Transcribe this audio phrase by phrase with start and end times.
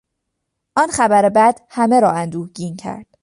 [0.75, 3.17] آن خبر بد همه را اندوهگین کرد.